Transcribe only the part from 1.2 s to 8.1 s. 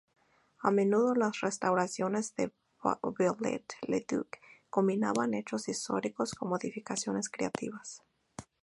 "restauraciones" de Viollet-le-Duc combinaban hechos históricos con modificaciones creativas.